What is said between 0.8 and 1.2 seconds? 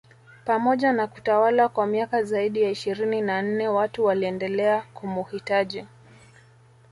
na